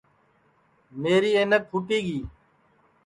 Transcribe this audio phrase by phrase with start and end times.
[1.01, 2.19] میری اینک پھُوٹی گی